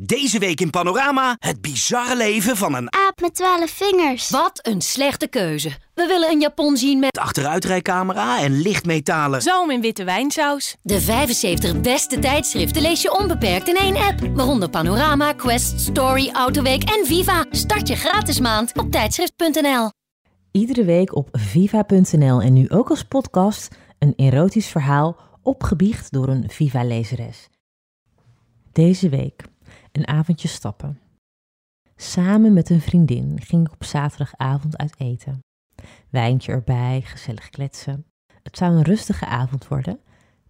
Deze 0.00 0.38
week 0.38 0.60
in 0.60 0.70
Panorama 0.70 1.36
het 1.38 1.60
bizarre 1.60 2.16
leven 2.16 2.56
van 2.56 2.74
een 2.74 2.92
Aap 2.92 3.20
met 3.20 3.34
twaalf 3.34 3.70
vingers. 3.70 4.30
Wat 4.30 4.66
een 4.66 4.80
slechte 4.80 5.28
keuze. 5.28 5.68
We 5.94 6.06
willen 6.06 6.30
een 6.30 6.40
Japon 6.40 6.76
zien 6.76 6.98
met 6.98 7.18
achteruitrijcamera 7.18 8.40
en 8.40 8.60
lichtmetalen. 8.60 9.42
Zalm 9.42 9.70
in 9.70 9.80
witte 9.80 10.04
wijnsaus. 10.04 10.76
de 10.82 11.00
75 11.00 11.80
beste 11.80 12.18
tijdschriften 12.18 12.82
lees 12.82 13.02
je 13.02 13.18
onbeperkt 13.18 13.68
in 13.68 13.74
één 13.74 13.96
app. 13.96 14.20
Waaronder 14.34 14.70
Panorama, 14.70 15.32
Quest, 15.32 15.80
Story, 15.80 16.30
Autoweek 16.30 16.82
en 16.82 17.06
Viva. 17.06 17.46
Start 17.50 17.88
je 17.88 17.96
gratis 17.96 18.40
maand 18.40 18.78
op 18.78 18.90
tijdschrift.nl. 18.90 19.90
Iedere 20.50 20.84
week 20.84 21.14
op 21.14 21.28
viva.nl 21.32 22.42
en 22.42 22.52
nu 22.52 22.68
ook 22.68 22.90
als 22.90 23.04
podcast 23.04 23.68
een 23.98 24.12
erotisch 24.16 24.68
verhaal 24.68 25.16
opgebiecht 25.42 26.12
door 26.12 26.28
een 26.28 26.44
Viva-lezeres. 26.48 27.48
Deze 28.72 29.08
week 29.08 29.44
een 29.92 30.06
avondje 30.06 30.48
stappen. 30.48 31.00
Samen 31.96 32.52
met 32.52 32.70
een 32.70 32.80
vriendin 32.80 33.40
ging 33.40 33.66
ik 33.66 33.72
op 33.72 33.84
zaterdagavond 33.84 34.76
uit 34.76 34.94
eten. 34.98 35.40
Wijntje 36.10 36.52
erbij, 36.52 37.02
gezellig 37.04 37.50
kletsen. 37.50 38.04
Het 38.42 38.56
zou 38.56 38.74
een 38.74 38.82
rustige 38.82 39.26
avond 39.26 39.68
worden, 39.68 40.00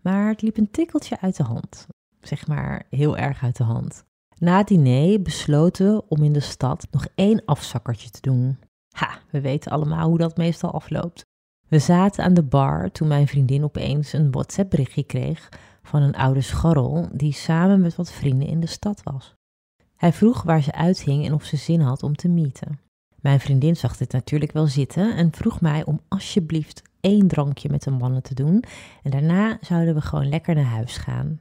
maar 0.00 0.28
het 0.28 0.42
liep 0.42 0.56
een 0.56 0.70
tikkeltje 0.70 1.20
uit 1.20 1.36
de 1.36 1.42
hand. 1.42 1.86
Zeg 2.20 2.46
maar 2.46 2.86
heel 2.90 3.16
erg 3.16 3.42
uit 3.42 3.56
de 3.56 3.64
hand. 3.64 4.04
Na 4.38 4.58
het 4.58 4.68
diner 4.68 5.22
besloten 5.22 5.94
we 5.94 6.04
om 6.08 6.22
in 6.22 6.32
de 6.32 6.40
stad 6.40 6.86
nog 6.90 7.06
één 7.14 7.42
afzakkertje 7.44 8.10
te 8.10 8.20
doen. 8.20 8.58
Ha, 8.96 9.18
we 9.30 9.40
weten 9.40 9.72
allemaal 9.72 10.08
hoe 10.08 10.18
dat 10.18 10.36
meestal 10.36 10.72
afloopt. 10.72 11.26
We 11.68 11.78
zaten 11.78 12.24
aan 12.24 12.34
de 12.34 12.42
bar 12.42 12.92
toen 12.92 13.08
mijn 13.08 13.28
vriendin 13.28 13.64
opeens 13.64 14.12
een 14.12 14.30
WhatsApp-berichtje 14.30 15.02
kreeg 15.02 15.48
van 15.88 16.02
een 16.02 16.16
oude 16.16 16.40
scharrel 16.40 17.08
die 17.12 17.32
samen 17.32 17.80
met 17.80 17.96
wat 17.96 18.12
vrienden 18.12 18.48
in 18.48 18.60
de 18.60 18.66
stad 18.66 19.02
was. 19.02 19.34
Hij 19.96 20.12
vroeg 20.12 20.42
waar 20.42 20.62
ze 20.62 20.72
uithing 20.72 21.26
en 21.26 21.34
of 21.34 21.44
ze 21.44 21.56
zin 21.56 21.80
had 21.80 22.02
om 22.02 22.16
te 22.16 22.28
meeten. 22.28 22.80
Mijn 23.20 23.40
vriendin 23.40 23.76
zag 23.76 23.96
dit 23.96 24.12
natuurlijk 24.12 24.52
wel 24.52 24.66
zitten 24.66 25.16
en 25.16 25.32
vroeg 25.32 25.60
mij 25.60 25.84
om 25.84 26.00
alsjeblieft 26.08 26.82
één 27.00 27.28
drankje 27.28 27.70
met 27.70 27.82
de 27.82 27.90
mannen 27.90 28.22
te 28.22 28.34
doen 28.34 28.64
en 29.02 29.10
daarna 29.10 29.58
zouden 29.60 29.94
we 29.94 30.00
gewoon 30.00 30.28
lekker 30.28 30.54
naar 30.54 30.64
huis 30.64 30.96
gaan. 30.96 31.40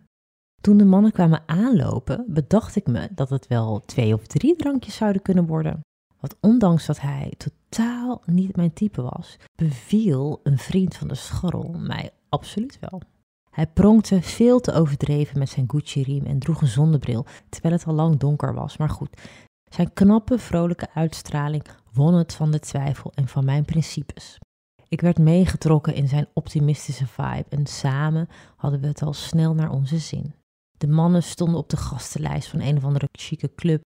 Toen 0.62 0.78
de 0.78 0.86
mannen 0.86 1.12
kwamen 1.12 1.44
aanlopen, 1.46 2.26
bedacht 2.28 2.76
ik 2.76 2.88
me 2.88 3.08
dat 3.16 3.30
het 3.30 3.48
wel 3.48 3.80
twee 3.80 4.14
of 4.14 4.28
drie 4.28 4.56
drankjes 4.56 4.96
zouden 4.96 5.22
kunnen 5.22 5.46
worden. 5.46 5.80
Want 6.20 6.36
ondanks 6.42 6.86
dat 6.86 7.00
hij 7.00 7.34
totaal 7.38 8.22
niet 8.26 8.56
mijn 8.56 8.74
type 8.74 9.02
was, 9.02 9.38
beviel 9.56 10.40
een 10.44 10.58
vriend 10.58 10.96
van 10.96 11.08
de 11.08 11.16
scharrel 11.16 11.76
mij 11.78 12.10
absoluut 12.30 12.78
wel. 12.80 13.02
Hij 13.58 13.68
pronkte 13.68 14.22
veel 14.22 14.60
te 14.60 14.74
overdreven 14.74 15.40
met 15.40 15.50
zijn 15.50 15.70
Gucci-riem 15.70 16.26
en 16.26 16.40
droeg 16.40 16.62
een 16.62 16.68
zonnebril, 16.68 17.26
terwijl 17.50 17.74
het 17.74 17.86
al 17.86 17.94
lang 17.94 18.20
donker 18.20 18.54
was. 18.54 18.78
Maar 18.78 18.90
goed, 18.90 19.22
zijn 19.70 19.94
knappe, 19.94 20.40
vrolijke 20.40 20.88
uitstraling 20.94 21.64
won 21.94 22.14
het 22.14 22.34
van 22.34 22.52
de 22.52 22.60
twijfel 22.60 23.12
en 23.16 23.28
van 23.28 23.46
mijn 23.46 23.66
principes. 23.66 24.40
Ik 24.88 25.02
werd 25.02 25.18
meegetrokken 25.18 25.94
in 25.94 26.08
zijn 26.08 26.28
optimistische 26.34 27.08
vibe 27.08 27.46
en 27.50 27.66
samen 27.66 28.28
hadden 28.56 28.80
we 28.80 28.88
het 28.88 29.02
al 29.02 29.14
snel 29.14 29.54
naar 29.54 29.70
onze 29.70 29.98
zin. 29.98 30.34
De 30.78 30.88
mannen 30.88 31.24
stonden 31.24 31.60
op 31.60 31.70
de 31.70 31.78
gastenlijst 31.78 32.48
van 32.50 32.62
een 32.62 32.78
of 32.78 32.84
andere 32.84 33.08
chique 33.12 33.56
club 33.56 33.82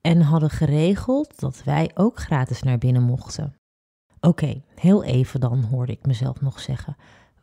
en 0.00 0.20
hadden 0.20 0.50
geregeld 0.50 1.40
dat 1.40 1.62
wij 1.64 1.90
ook 1.94 2.18
gratis 2.18 2.62
naar 2.62 2.78
binnen 2.78 3.02
mochten. 3.02 3.54
Oké, 4.20 4.62
heel 4.74 5.04
even 5.04 5.40
dan, 5.40 5.64
hoorde 5.64 5.92
ik 5.92 6.06
mezelf 6.06 6.40
nog 6.40 6.60
zeggen. 6.60 6.96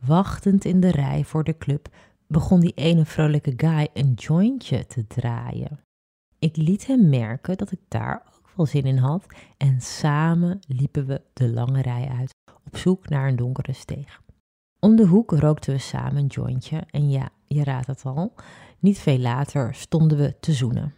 Wachtend 0.06 0.64
in 0.64 0.80
de 0.80 0.90
rij 0.90 1.24
voor 1.24 1.44
de 1.44 1.58
club 1.58 1.88
begon 2.26 2.60
die 2.60 2.72
ene 2.74 3.04
vrolijke 3.04 3.52
guy 3.56 3.88
een 3.92 4.12
jointje 4.12 4.86
te 4.86 5.06
draaien. 5.06 5.80
Ik 6.38 6.56
liet 6.56 6.86
hem 6.86 7.08
merken 7.08 7.56
dat 7.56 7.72
ik 7.72 7.80
daar 7.88 8.22
ook 8.34 8.50
wel 8.56 8.66
zin 8.66 8.84
in 8.84 8.96
had 8.96 9.26
en 9.56 9.80
samen 9.80 10.58
liepen 10.66 11.06
we 11.06 11.22
de 11.32 11.48
lange 11.48 11.82
rij 11.82 12.08
uit 12.18 12.34
op 12.64 12.76
zoek 12.76 13.08
naar 13.08 13.28
een 13.28 13.36
donkere 13.36 13.72
steeg. 13.72 14.22
Om 14.78 14.96
de 14.96 15.06
hoek 15.06 15.30
rookten 15.30 15.72
we 15.72 15.78
samen 15.78 16.16
een 16.16 16.26
jointje 16.26 16.84
en 16.90 17.10
ja, 17.10 17.28
je 17.46 17.64
raadt 17.64 17.86
het 17.86 18.04
al, 18.04 18.34
niet 18.78 18.98
veel 18.98 19.18
later 19.18 19.74
stonden 19.74 20.18
we 20.18 20.36
te 20.40 20.52
zoenen. 20.52 20.94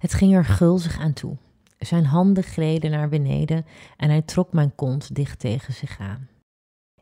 Het 0.00 0.14
ging 0.14 0.34
er 0.34 0.44
gulzig 0.44 0.98
aan 0.98 1.12
toe. 1.12 1.36
Zijn 1.78 2.04
handen 2.04 2.42
gleden 2.42 2.90
naar 2.90 3.08
beneden 3.08 3.64
en 3.96 4.08
hij 4.08 4.22
trok 4.22 4.52
mijn 4.52 4.74
kont 4.74 5.14
dicht 5.14 5.38
tegen 5.38 5.74
zich 5.74 5.98
aan. 5.98 6.28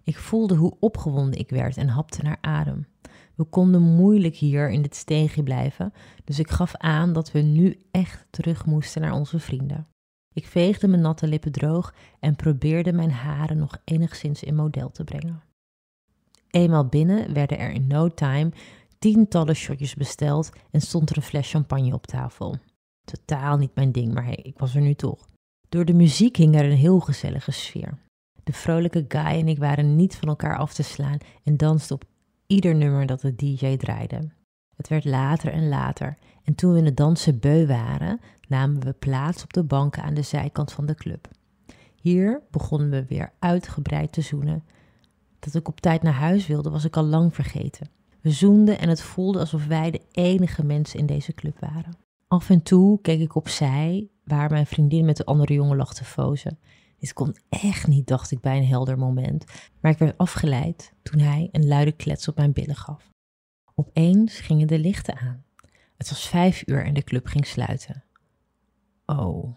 Ik 0.06 0.16
voelde 0.16 0.54
hoe 0.54 0.76
opgewonden 0.80 1.38
ik 1.38 1.50
werd 1.50 1.76
en 1.76 1.88
hapte 1.88 2.22
naar 2.22 2.38
adem. 2.40 2.86
We 3.34 3.44
konden 3.44 3.82
moeilijk 3.82 4.34
hier 4.34 4.70
in 4.70 4.82
dit 4.82 4.96
steegje 4.96 5.42
blijven, 5.42 5.92
dus 6.24 6.38
ik 6.38 6.50
gaf 6.50 6.76
aan 6.76 7.12
dat 7.12 7.32
we 7.32 7.38
nu 7.38 7.86
echt 7.90 8.26
terug 8.30 8.66
moesten 8.66 9.02
naar 9.02 9.12
onze 9.12 9.38
vrienden. 9.38 9.86
Ik 10.32 10.46
veegde 10.46 10.88
mijn 10.88 11.02
natte 11.02 11.26
lippen 11.26 11.52
droog 11.52 11.94
en 12.20 12.36
probeerde 12.36 12.92
mijn 12.92 13.10
haren 13.10 13.56
nog 13.56 13.78
enigszins 13.84 14.42
in 14.42 14.54
model 14.54 14.90
te 14.90 15.04
brengen. 15.04 15.42
Eenmaal 16.50 16.86
binnen 16.86 17.32
werden 17.32 17.58
er 17.58 17.70
in 17.70 17.86
no 17.86 18.08
time 18.08 18.52
tientallen 18.98 19.56
shotjes 19.56 19.94
besteld 19.94 20.50
en 20.70 20.80
stond 20.80 21.10
er 21.10 21.16
een 21.16 21.22
fles 21.22 21.50
champagne 21.50 21.94
op 21.94 22.06
tafel. 22.06 22.56
Totaal 23.04 23.56
niet 23.56 23.74
mijn 23.74 23.92
ding, 23.92 24.14
maar 24.14 24.38
ik 24.38 24.58
was 24.58 24.74
er 24.74 24.80
nu 24.80 24.94
toch. 24.94 25.28
Door 25.68 25.84
de 25.84 25.94
muziek 25.94 26.36
hing 26.36 26.54
er 26.54 26.64
een 26.64 26.76
heel 26.76 27.00
gezellige 27.00 27.50
sfeer. 27.50 28.04
De 28.46 28.52
vrolijke 28.52 29.04
guy 29.08 29.20
en 29.20 29.48
ik 29.48 29.58
waren 29.58 29.96
niet 29.96 30.16
van 30.16 30.28
elkaar 30.28 30.56
af 30.56 30.74
te 30.74 30.82
slaan 30.82 31.18
en 31.44 31.56
dansten 31.56 31.96
op 31.96 32.04
ieder 32.46 32.74
nummer 32.74 33.06
dat 33.06 33.20
de 33.20 33.34
DJ 33.34 33.76
draaide. 33.76 34.30
Het 34.76 34.88
werd 34.88 35.04
later 35.04 35.52
en 35.52 35.68
later 35.68 36.18
en 36.44 36.54
toen 36.54 36.72
we 36.72 36.78
in 36.78 36.84
het 36.84 36.96
dansen 36.96 37.38
beu 37.38 37.66
waren, 37.66 38.20
namen 38.48 38.80
we 38.80 38.92
plaats 38.92 39.42
op 39.42 39.52
de 39.52 39.62
banken 39.62 40.02
aan 40.02 40.14
de 40.14 40.22
zijkant 40.22 40.72
van 40.72 40.86
de 40.86 40.94
club. 40.94 41.28
Hier 41.94 42.42
begonnen 42.50 42.90
we 42.90 43.04
weer 43.04 43.32
uitgebreid 43.38 44.12
te 44.12 44.20
zoenen. 44.20 44.64
Dat 45.38 45.54
ik 45.54 45.68
op 45.68 45.80
tijd 45.80 46.02
naar 46.02 46.12
huis 46.12 46.46
wilde, 46.46 46.70
was 46.70 46.84
ik 46.84 46.96
al 46.96 47.04
lang 47.04 47.34
vergeten. 47.34 47.90
We 48.20 48.30
zoenden 48.30 48.78
en 48.78 48.88
het 48.88 49.02
voelde 49.02 49.38
alsof 49.38 49.66
wij 49.66 49.90
de 49.90 50.02
enige 50.10 50.64
mensen 50.64 50.98
in 50.98 51.06
deze 51.06 51.32
club 51.32 51.58
waren. 51.60 51.96
Af 52.28 52.50
en 52.50 52.62
toe 52.62 53.00
keek 53.00 53.20
ik 53.20 53.34
opzij, 53.34 54.08
waar 54.24 54.50
mijn 54.50 54.66
vriendin 54.66 55.04
met 55.04 55.16
de 55.16 55.24
andere 55.24 55.54
jongen 55.54 55.76
lag 55.76 55.94
te 55.94 56.04
fozen. 56.04 56.58
Dit 56.98 57.12
kon 57.12 57.36
echt 57.48 57.86
niet, 57.86 58.06
dacht 58.06 58.30
ik 58.30 58.40
bij 58.40 58.56
een 58.56 58.66
helder 58.66 58.98
moment, 58.98 59.44
maar 59.80 59.92
ik 59.92 59.98
werd 59.98 60.18
afgeleid 60.18 60.92
toen 61.02 61.20
hij 61.20 61.48
een 61.52 61.66
luide 61.66 61.92
klets 61.92 62.28
op 62.28 62.36
mijn 62.36 62.52
billen 62.52 62.76
gaf. 62.76 63.10
Opeens 63.74 64.40
gingen 64.40 64.66
de 64.66 64.78
lichten 64.78 65.16
aan. 65.16 65.44
Het 65.96 66.08
was 66.08 66.28
vijf 66.28 66.62
uur 66.66 66.84
en 66.84 66.94
de 66.94 67.02
club 67.02 67.26
ging 67.26 67.46
sluiten. 67.46 68.04
Oh. 69.06 69.56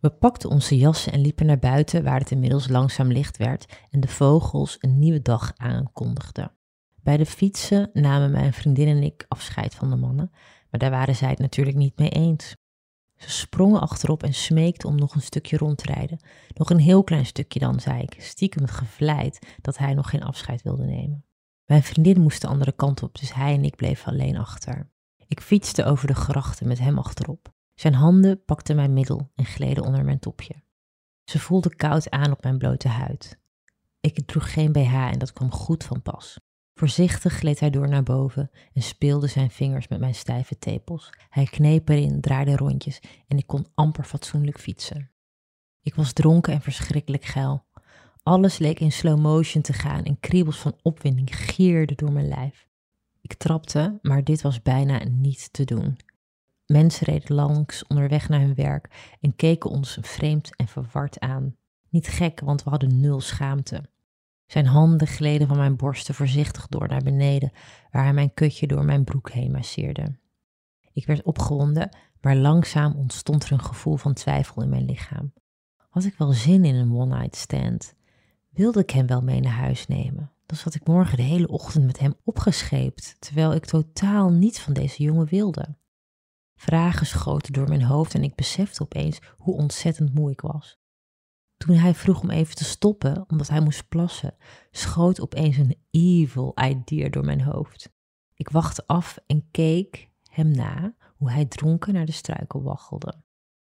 We 0.00 0.10
pakten 0.10 0.50
onze 0.50 0.76
jassen 0.76 1.12
en 1.12 1.20
liepen 1.20 1.46
naar 1.46 1.58
buiten, 1.58 2.04
waar 2.04 2.18
het 2.18 2.30
inmiddels 2.30 2.68
langzaam 2.68 3.12
licht 3.12 3.36
werd 3.36 3.78
en 3.90 4.00
de 4.00 4.08
vogels 4.08 4.76
een 4.80 4.98
nieuwe 4.98 5.22
dag 5.22 5.52
aankondigden. 5.56 6.52
Bij 7.02 7.16
de 7.16 7.26
fietsen 7.26 7.90
namen 7.92 8.30
mijn 8.30 8.52
vriendin 8.52 8.88
en 8.88 9.02
ik 9.02 9.24
afscheid 9.28 9.74
van 9.74 9.90
de 9.90 9.96
mannen, 9.96 10.30
maar 10.70 10.80
daar 10.80 10.90
waren 10.90 11.16
zij 11.16 11.28
het 11.28 11.38
natuurlijk 11.38 11.76
niet 11.76 11.98
mee 11.98 12.10
eens. 12.10 12.56
Ze 13.20 13.30
sprongen 13.30 13.80
achterop 13.80 14.22
en 14.22 14.34
smeekten 14.34 14.88
om 14.88 14.96
nog 14.96 15.14
een 15.14 15.22
stukje 15.22 15.56
rond 15.56 15.78
te 15.78 15.92
rijden. 15.92 16.20
Nog 16.54 16.70
een 16.70 16.78
heel 16.78 17.04
klein 17.04 17.26
stukje 17.26 17.58
dan, 17.58 17.80
zei 17.80 18.02
ik, 18.02 18.16
stiekem 18.18 18.66
gevleid 18.66 19.56
dat 19.60 19.78
hij 19.78 19.94
nog 19.94 20.10
geen 20.10 20.22
afscheid 20.22 20.62
wilde 20.62 20.84
nemen. 20.84 21.24
Mijn 21.64 21.82
vriendin 21.82 22.20
moest 22.20 22.40
de 22.40 22.46
andere 22.46 22.72
kant 22.72 23.02
op, 23.02 23.18
dus 23.18 23.34
hij 23.34 23.54
en 23.54 23.64
ik 23.64 23.76
bleven 23.76 24.12
alleen 24.12 24.36
achter. 24.36 24.90
Ik 25.26 25.40
fietste 25.40 25.84
over 25.84 26.06
de 26.06 26.14
grachten 26.14 26.68
met 26.68 26.78
hem 26.78 26.98
achterop. 26.98 27.52
Zijn 27.74 27.94
handen 27.94 28.44
pakten 28.44 28.76
mijn 28.76 28.92
middel 28.92 29.30
en 29.34 29.44
gleden 29.44 29.84
onder 29.84 30.04
mijn 30.04 30.18
topje. 30.18 30.54
Ze 31.24 31.38
voelde 31.38 31.76
koud 31.76 32.10
aan 32.10 32.32
op 32.32 32.42
mijn 32.42 32.58
blote 32.58 32.88
huid. 32.88 33.38
Ik 34.00 34.26
droeg 34.26 34.52
geen 34.52 34.72
BH 34.72 34.94
en 34.94 35.18
dat 35.18 35.32
kwam 35.32 35.50
goed 35.52 35.84
van 35.84 36.02
pas. 36.02 36.38
Voorzichtig 36.80 37.32
gleed 37.32 37.60
hij 37.60 37.70
door 37.70 37.88
naar 37.88 38.02
boven 38.02 38.50
en 38.72 38.82
speelde 38.82 39.26
zijn 39.26 39.50
vingers 39.50 39.88
met 39.88 40.00
mijn 40.00 40.14
stijve 40.14 40.58
tepels. 40.58 41.12
Hij 41.28 41.44
kneep 41.44 41.88
erin, 41.88 42.20
draaide 42.20 42.56
rondjes 42.56 43.00
en 43.28 43.38
ik 43.38 43.46
kon 43.46 43.66
amper 43.74 44.04
fatsoenlijk 44.04 44.58
fietsen. 44.58 45.10
Ik 45.82 45.94
was 45.94 46.12
dronken 46.12 46.52
en 46.52 46.60
verschrikkelijk 46.60 47.24
geil. 47.24 47.64
Alles 48.22 48.58
leek 48.58 48.80
in 48.80 48.92
slow 48.92 49.18
motion 49.18 49.62
te 49.62 49.72
gaan 49.72 50.04
en 50.04 50.20
kriebels 50.20 50.58
van 50.58 50.78
opwinding 50.82 51.36
gierden 51.36 51.96
door 51.96 52.12
mijn 52.12 52.28
lijf. 52.28 52.68
Ik 53.20 53.34
trapte, 53.34 53.98
maar 54.02 54.24
dit 54.24 54.42
was 54.42 54.62
bijna 54.62 55.04
niet 55.04 55.52
te 55.52 55.64
doen. 55.64 55.98
Mensen 56.66 57.06
reden 57.06 57.34
langs 57.34 57.86
onderweg 57.86 58.28
naar 58.28 58.40
hun 58.40 58.54
werk 58.54 59.16
en 59.20 59.36
keken 59.36 59.70
ons 59.70 59.98
vreemd 60.00 60.56
en 60.56 60.68
verward 60.68 61.18
aan. 61.18 61.56
Niet 61.88 62.08
gek, 62.08 62.40
want 62.40 62.62
we 62.62 62.70
hadden 62.70 63.00
nul 63.00 63.20
schaamte. 63.20 63.89
Zijn 64.50 64.66
handen 64.66 65.06
gleden 65.06 65.48
van 65.48 65.56
mijn 65.56 65.76
borsten 65.76 66.14
voorzichtig 66.14 66.66
door 66.68 66.88
naar 66.88 67.02
beneden, 67.02 67.52
waar 67.90 68.02
hij 68.02 68.12
mijn 68.12 68.34
kutje 68.34 68.66
door 68.66 68.84
mijn 68.84 69.04
broek 69.04 69.30
heen 69.30 69.50
masseerde. 69.50 70.18
Ik 70.92 71.06
werd 71.06 71.22
opgewonden, 71.22 71.96
maar 72.20 72.36
langzaam 72.36 72.94
ontstond 72.94 73.44
er 73.44 73.52
een 73.52 73.64
gevoel 73.64 73.96
van 73.96 74.14
twijfel 74.14 74.62
in 74.62 74.68
mijn 74.68 74.84
lichaam. 74.84 75.32
Had 75.88 76.04
ik 76.04 76.14
wel 76.18 76.32
zin 76.32 76.64
in 76.64 76.74
een 76.74 76.94
one-night 76.94 77.36
stand? 77.36 77.94
Wilde 78.48 78.80
ik 78.80 78.90
hem 78.90 79.06
wel 79.06 79.22
mee 79.22 79.40
naar 79.40 79.52
huis 79.52 79.86
nemen? 79.86 80.32
Dan 80.46 80.56
zat 80.56 80.74
ik 80.74 80.86
morgen 80.86 81.16
de 81.16 81.22
hele 81.22 81.48
ochtend 81.48 81.86
met 81.86 81.98
hem 81.98 82.14
opgescheept, 82.24 83.16
terwijl 83.18 83.54
ik 83.54 83.64
totaal 83.64 84.30
niets 84.30 84.60
van 84.60 84.72
deze 84.72 85.02
jongen 85.02 85.26
wilde. 85.26 85.76
Vragen 86.54 87.06
schoten 87.06 87.52
door 87.52 87.68
mijn 87.68 87.82
hoofd 87.82 88.14
en 88.14 88.22
ik 88.22 88.34
besefte 88.34 88.82
opeens 88.82 89.18
hoe 89.36 89.54
ontzettend 89.54 90.14
moe 90.14 90.30
ik 90.30 90.40
was. 90.40 90.79
Toen 91.66 91.76
hij 91.76 91.94
vroeg 91.94 92.22
om 92.22 92.30
even 92.30 92.54
te 92.54 92.64
stoppen, 92.64 93.24
omdat 93.28 93.48
hij 93.48 93.60
moest 93.60 93.88
plassen, 93.88 94.34
schoot 94.70 95.20
opeens 95.20 95.56
een 95.56 95.76
evil 95.90 96.54
idea 96.64 97.08
door 97.08 97.24
mijn 97.24 97.42
hoofd. 97.42 97.92
Ik 98.34 98.48
wachtte 98.48 98.86
af 98.86 99.18
en 99.26 99.48
keek 99.50 100.10
hem 100.30 100.50
na 100.50 100.94
hoe 101.16 101.30
hij 101.30 101.44
dronken 101.44 101.92
naar 101.94 102.06
de 102.06 102.12
struiken 102.12 102.62
waggelde. 102.62 103.14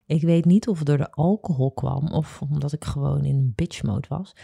Ik 0.05 0.21
weet 0.21 0.45
niet 0.45 0.67
of 0.67 0.77
het 0.77 0.87
door 0.87 0.97
de 0.97 1.11
alcohol 1.11 1.71
kwam 1.71 2.07
of 2.07 2.41
omdat 2.41 2.73
ik 2.73 2.85
gewoon 2.85 3.25
in 3.25 3.53
bitch 3.55 3.83
mode 3.83 4.07
was, 4.07 4.35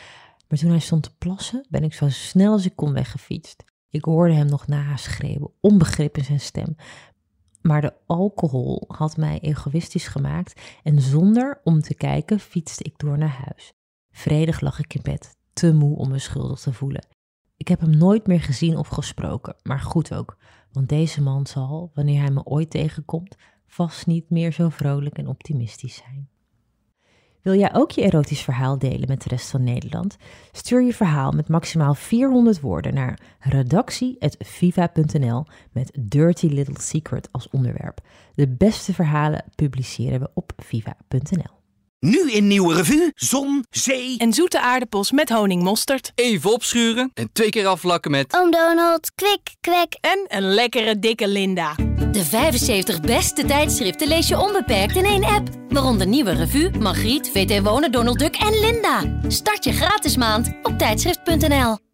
maar 0.48 0.60
toen 0.60 0.70
hij 0.70 0.80
stond 0.80 1.04
te 1.04 1.18
plassen, 1.18 1.68
ben 1.70 1.84
ik 1.84 1.94
zo 1.94 2.10
snel 2.10 2.52
als 2.52 2.66
ik 2.66 2.76
kon 2.76 2.94
weggefietst. 2.94 3.64
Ik 3.90 4.04
hoorde 4.04 4.34
hem 4.34 4.48
nog 4.48 4.68
naschreeuwen, 4.68 5.52
onbegrip 5.60 6.18
in 6.18 6.24
zijn 6.24 6.40
stem. 6.40 6.76
Maar 7.64 7.82
de 7.82 7.94
alcohol 8.06 8.84
had 8.88 9.18
mij 9.18 9.40
egoïstisch 9.40 10.08
gemaakt 10.08 10.62
en 10.84 11.02
zonder 11.02 11.62
om 11.64 11.82
te 11.82 11.94
kijken 11.94 12.40
fietste 12.40 12.84
ik 12.84 12.98
door 12.98 13.18
naar 13.18 13.44
huis. 13.46 13.74
Vredig 14.12 14.60
lag 14.62 14.80
ik 14.80 14.94
in 14.94 15.02
bed, 15.02 15.38
te 15.54 15.74
moe 15.74 15.98
om 15.98 16.10
me 16.10 16.20
schuldig 16.20 16.60
te 16.60 16.74
voelen. 16.74 17.08
Ik 17.58 17.68
heb 17.68 17.80
hem 17.80 17.98
nooit 17.98 18.28
meer 18.28 18.42
gezien 18.42 18.78
of 18.78 18.88
gesproken, 18.88 19.56
maar 19.62 19.80
goed 19.80 20.14
ook, 20.14 20.38
want 20.72 20.90
deze 20.90 21.22
man 21.22 21.48
zal, 21.48 21.92
wanneer 21.94 22.22
hij 22.22 22.32
me 22.32 22.44
ooit 22.44 22.70
tegenkomt, 22.70 23.36
vast 23.66 24.08
niet 24.08 24.30
meer 24.30 24.52
zo 24.52 24.70
vrolijk 24.70 25.18
en 25.18 25.28
optimistisch 25.28 25.96
zijn. 25.96 26.30
Wil 27.44 27.56
jij 27.56 27.74
ook 27.74 27.92
je 27.92 28.02
erotisch 28.02 28.42
verhaal 28.42 28.78
delen 28.78 29.08
met 29.08 29.24
de 29.24 29.30
rest 29.30 29.50
van 29.50 29.64
Nederland? 29.64 30.16
Stuur 30.52 30.82
je 30.82 30.94
verhaal 30.94 31.32
met 31.32 31.48
maximaal 31.48 31.94
400 31.94 32.60
woorden 32.60 32.94
naar 32.94 33.20
redactie.viva.nl 33.40 35.46
met 35.72 35.92
Dirty 36.00 36.48
Little 36.48 36.82
Secret 36.82 37.28
als 37.32 37.50
onderwerp. 37.50 38.00
De 38.34 38.48
beste 38.48 38.94
verhalen 38.94 39.44
publiceren 39.56 40.20
we 40.20 40.30
op 40.34 40.52
viva.nl. 40.58 41.62
Nu 42.00 42.32
in 42.32 42.48
Nieuwe 42.48 42.76
Revue, 42.76 43.12
zon, 43.16 43.66
zee... 43.70 44.18
En 44.18 44.34
zoete 44.34 44.62
aardappels 44.62 45.12
met 45.12 45.30
honingmosterd. 45.30 46.12
Even 46.16 46.54
opschuren 46.54 47.12
en 47.14 47.30
twee 47.34 47.50
keer 47.50 47.68
afvlakken 47.68 48.12
met... 48.12 48.36
Oom 48.36 48.52
Donald, 48.52 49.12
kwik, 49.16 49.56
kwek. 49.62 49.98
En 50.02 50.26
een 50.28 50.54
lekkere 50.54 51.00
dikke 51.00 51.28
Linda. 51.28 51.76
De 52.14 52.26
75 52.26 53.00
beste 53.00 53.46
tijdschriften 53.46 54.08
lees 54.08 54.28
je 54.28 54.40
onbeperkt 54.40 54.96
in 54.96 55.06
één 55.06 55.24
app. 55.24 55.50
Waaronder 55.70 56.08
Nieuwe 56.08 56.32
Revue, 56.32 56.72
Margriet, 56.80 57.30
VT 57.30 57.64
Wonen, 57.64 57.92
Donald 57.92 58.20
Duck 58.20 58.36
en 58.36 58.60
Linda. 58.60 59.20
Start 59.28 59.64
je 59.64 59.72
gratis 59.72 60.18
maand 60.18 60.52
op 60.62 60.78
tijdschrift.nl. 60.78 61.93